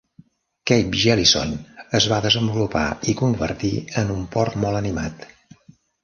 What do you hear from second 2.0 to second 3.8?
va desenvolupar i convertir